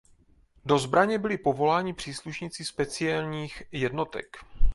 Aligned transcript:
Do 0.65 0.79
zbraně 0.79 1.19
byli 1.19 1.37
povoláni 1.37 1.93
příslušníci 1.93 2.65
specielních 2.65 3.63
jednotek. 3.71 4.37